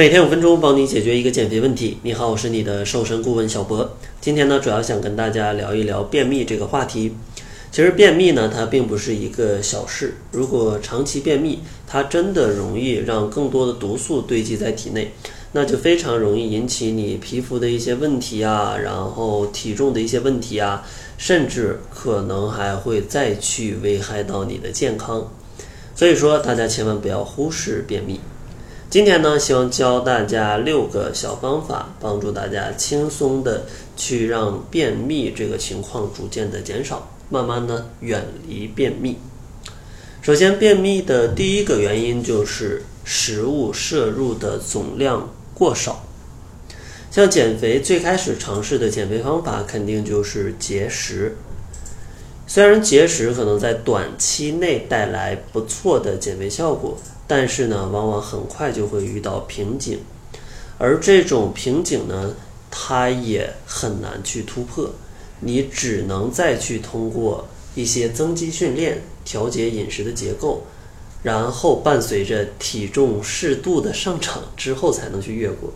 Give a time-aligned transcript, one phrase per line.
[0.00, 1.98] 每天五分钟，帮你解决一个减肥问题。
[2.04, 3.98] 你好，我是你的瘦身顾问小博。
[4.18, 7.14] 今天呢，主要想跟大家聊一聊便秘这个话题。
[7.70, 10.14] 其实便秘呢，它并不是一个小事。
[10.32, 15.12] 如果长期便秘，它真的容易让更多的毒素堆积在体内，
[15.52, 20.82] 那就非常容易引起你皮肤的一些问题啊，然后体重的一些问题啊，
[21.18, 25.30] 甚至可能还会再去危害到你的健康。
[25.94, 28.18] 所以说，大家千万不要忽视便秘。
[28.90, 33.64] 今天呢，希望教大家六个小方法，帮助大家轻松的
[33.96, 39.16] 去让便秘这个情况逐渐的减少，慢慢的远离便秘。
[40.20, 46.04] 首先，便秘的第一个原因就是食物摄入的总量过少。
[47.12, 51.36] 像减肥最开始尝试的减肥方法，肯定就是节食。
[52.52, 56.98] 虽然节食可能在短期内带来不错的减肥效果。
[57.28, 60.00] 但是呢，往往很快就会遇到瓶颈，
[60.78, 62.34] 而这种瓶颈呢，
[62.72, 64.90] 它也很难去突破。
[65.38, 70.64] 你只能再去通过一些增肌训练，调节饮食的结构，
[71.22, 75.72] 然后伴随着体重适度的上涨之后，才能去越过。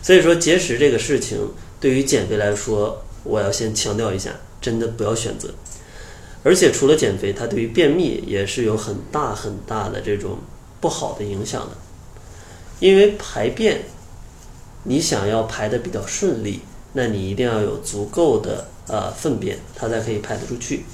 [0.00, 5.52] 所以说，节食这个事情对于减肥来说，我要先强调一下，真的不要选择。
[6.44, 10.38] 而且除了减肥，它对于便秘也是有很大很大的这种。
[10.80, 11.70] 不好的影响的，
[12.78, 13.84] 因为排便，
[14.82, 16.60] 你想要排的比较顺利，
[16.92, 20.84] 那你一定要有足够的呃粪便，它才可以排得出去。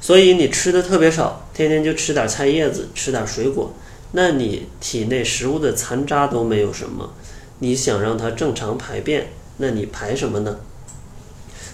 [0.00, 3.70] 所以你吃的特别少，天天就吃点菜叶子，吃点水果，
[4.12, 7.12] 那你体内食物的残渣都没有什么，
[7.58, 10.58] 你想让它正常排便，那你排什么呢？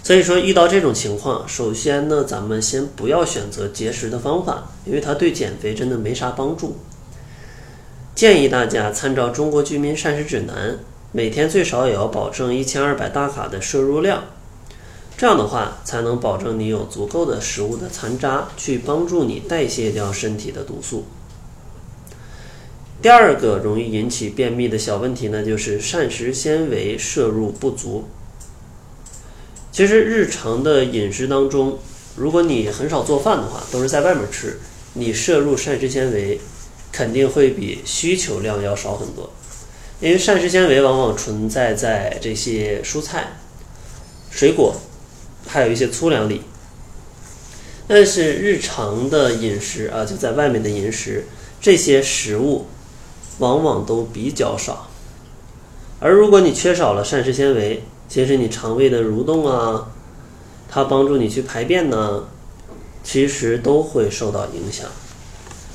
[0.05, 6.77] 所以说遇到这种情况，首先呢，咱们先不要选择节食的方法，因为它对减肥真的没啥帮助。
[8.15, 10.73] 建议大家参照《中国居民膳食指南》，
[11.11, 14.25] 每天最少也要保证一千二百大卡的摄入量，
[15.17, 21.07] 这样的话才能保证你有足够的食物的残渣去帮助你代谢掉身体的毒素。
[23.01, 28.05] 第二个容易引起便秘的小问题呢，就是膳食纤维摄入不足。
[29.75, 31.79] 其实日常的饮食当中，
[32.17, 34.59] 如果你很少做饭的话，都是在外面吃，
[34.93, 36.41] 你摄入膳食纤维。
[36.93, 39.29] 肯定会比需求量要少很多，
[39.99, 43.33] 因为膳食纤维往往存在在这些蔬菜、
[44.31, 44.77] 水果，
[45.49, 46.43] 还有一些粗粮里。
[47.89, 51.25] 但是日常的饮食啊，就在外面的饮食，
[51.61, 52.67] 这些食物
[53.39, 54.89] 往往都比较少。
[55.99, 59.89] 而如果你缺少了膳食纤维，其实你肠胃的蠕动啊，
[60.69, 62.25] 它帮助你去排便呢，
[63.03, 64.87] 其实都会受到影响。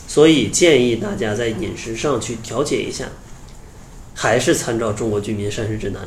[0.07, 3.06] 所以建议大家在饮食上去调节一下，
[4.16, 6.03] 还是参照《中国居民膳食指南》，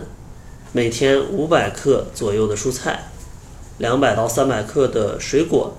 [0.72, 3.10] 每天五百克左右的蔬菜，
[3.78, 5.76] 两百到三百克的水果，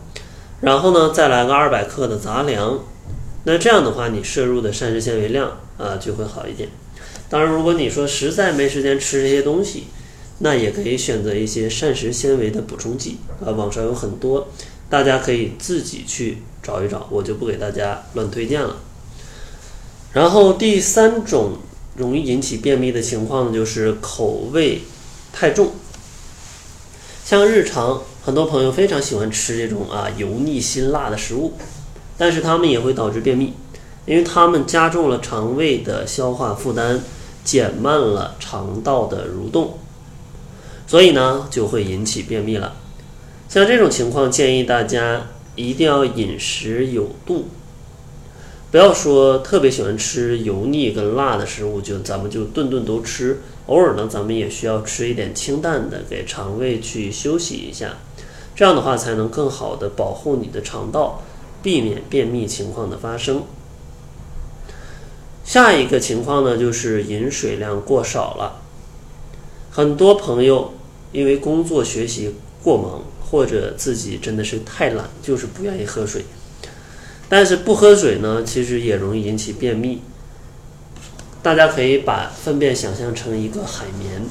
[0.61, 2.79] 然后呢再来个二百克的杂粮。
[3.45, 6.69] 那这样的话，你摄入的膳食纤维量啊就会好一点。
[7.29, 9.87] 当然，如果你说实在没时间吃这些东西，
[10.43, 14.49] 那也可以选择一些膳食纤维的补充剂啊，网上有很多，
[14.89, 16.37] 大家可以自己去。
[16.65, 18.77] 找一找，我就不给大家乱推荐了。
[20.13, 21.57] 然后第三种
[21.97, 24.83] 容易引起便秘的情况呢，就是口味
[25.33, 25.71] 太重。
[27.25, 31.51] 像日常很多朋友非常喜欢吃这种啊油腻辛辣的食物，
[32.17, 33.51] 但是他们也会导致便秘，
[34.05, 37.01] 因为他们加重了肠胃的消化负担，
[37.43, 39.77] 减慢了肠道的蠕动，
[40.93, 42.75] 所以呢就会引起便秘了。
[43.49, 45.23] 像这种情况，建议大家。
[45.55, 47.45] 一定要饮食有度，
[48.71, 53.41] 不要说特别喜欢吃油腻跟辣的食物，就咱们就顿顿都吃。
[53.67, 57.97] 偶尔呢，咱们也需要吃一点清淡的，给肠胃去休息一下。
[58.55, 61.21] 这样的话，才能更好的保护你的肠道，
[61.61, 63.43] 避免便秘情况的发生。
[65.43, 68.59] 下一个情况呢，就是饮水量过少了。
[69.69, 70.73] 很多朋友
[71.13, 73.01] 因为工作学习过忙。
[73.31, 76.23] 或者自己真的是太懒，就是不愿意喝水。
[77.27, 80.03] 但是不喝水呢，其实也容易引起便秘。
[81.41, 84.21] 大家可以把粪便想象成一个海绵，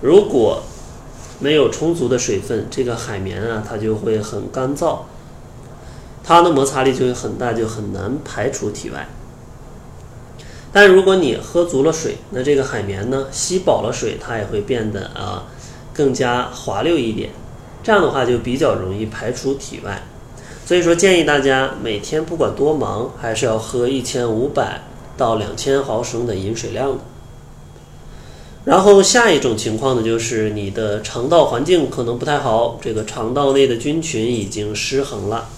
[0.00, 0.64] 如果
[1.38, 5.02] 没有充足的水分，这个海绵啊，它就会很干燥，
[6.24, 9.06] 它的摩擦力就会很大，就很难排出体外。
[10.72, 15.46] 但如果你喝足了水，那这个海绵呢，吸饱了水，它也会变得啊
[15.92, 17.30] 更加滑溜一点。
[17.82, 20.02] 这样的话就比较容易排出体外，
[20.66, 24.82] 所以说建议大家每天不管多忙，还是要喝一千五百
[25.16, 26.98] 到两千毫升的饮水量的。
[28.66, 35.48] 然后下一种情况呢，就是你的肠道环境可能不太好，这个肠道内的菌群已经失衡了。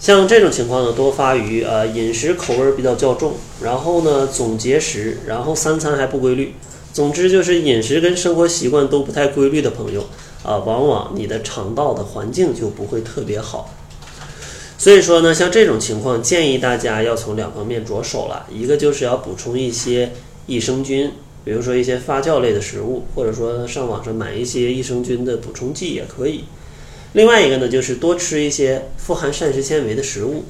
[0.00, 6.54] 像这种情况呢，多发于呃饮食口味比较较重，然后呢总节食，然后三餐还不规律。
[6.96, 10.02] 总之就是饮食跟生活习惯都不太规律的朋友
[10.42, 13.70] 啊，往往你的肠道的环境就不会特别好。
[14.78, 20.10] 所以说呢，像这种情况，建议大家要从两方面着手了，一个就是要补充一些
[20.46, 21.10] 益生菌。
[21.44, 26.44] 比如说一些发酵类的食物，或者说上网上买一些益生菌的补充剂也可以。
[27.12, 30.46] 另外一个呢，就是多吃一些富含膳食纤维的食物，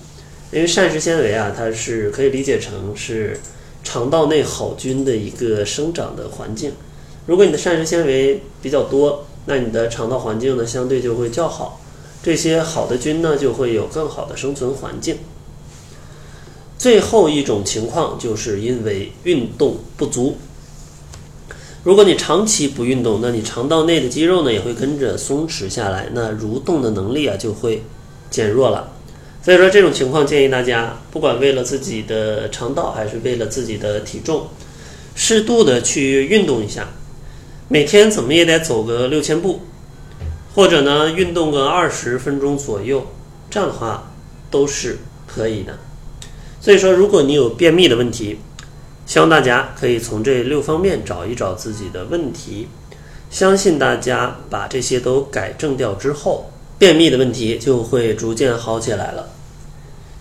[0.53, 3.37] 因为膳食纤维啊，它是可以理解成是
[3.87, 6.73] 肠道内好菌的一个生长的环境。
[7.25, 11.81] 如果你的膳食纤维比较多，那你的肠道环境呢相对就会较好，
[12.21, 15.19] 这些好的菌呢就会有更好的生存环境。
[16.77, 20.37] 最后一种情况就是因为运动不足。
[21.85, 27.85] 如果你长期不运动，那你肠道内的肌肉呢也会跟着松弛下来，那蠕动的能力啊就会
[28.31, 28.96] 减弱了。
[29.47, 34.49] 所以说这种情况建议大家，不管为了自己的肠道还是为了自己的体重，
[35.15, 36.89] 适度的去运动一下，
[37.69, 39.61] 每天怎么也得走个六千步，
[40.53, 43.07] 或者呢运动个二十分钟左右，
[43.49, 44.11] 这样的话
[44.51, 44.99] 都是
[45.29, 45.79] 可以的。
[46.61, 48.41] 所以说，如果你有便秘的问题，
[49.07, 52.67] 希望大家可以从这六方面找一找自己的问题，
[53.31, 56.51] 相信大家把这些都改正掉之后，
[56.81, 59.35] 便秘的问题就会逐渐好起来了。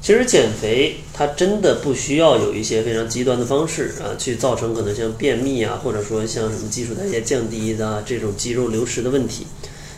[0.05, 9.47] 其实减肥它真的不需要有一些非常极端的方式啊，去造成可能像便秘啊，或者说像什么基础代谢降低的这种肌肉流失的问题。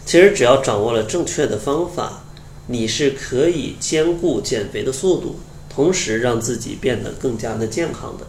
[0.05, 2.23] 其实只要掌握了正确的方法，
[2.67, 5.35] 你是可以兼顾减肥的速度，
[5.69, 8.25] 同时让自己变得更加的健康的。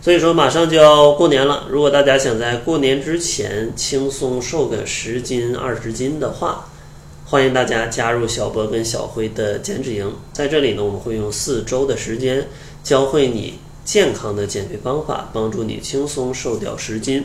[0.00, 1.66] 所以说，马上就要过年了。
[1.68, 6.69] 如果大家想在过年之前轻松瘦个十斤、二十斤的话，
[7.30, 10.12] 欢迎大家加入小博跟小辉的减脂营。
[10.32, 12.48] 在这里呢，我们会用四周的时间
[12.82, 17.24] 教会你健康的减肥方法，帮助你轻松瘦掉十斤。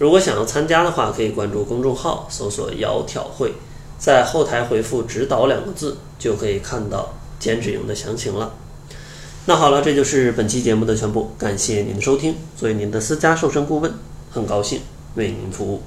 [0.00, 3.52] 如果想要参加的话，可以关注公众号，搜索“窈窕会”，
[4.00, 8.52] 在后台回复“指导”两个字，就可以看到减脂营的详情了。
[9.44, 12.34] 那好了，这就是本期节目的全部，感谢您的收听。
[12.56, 13.94] 作为您的私家瘦身顾问，
[14.28, 14.80] 很高兴
[15.14, 15.82] 为您服务。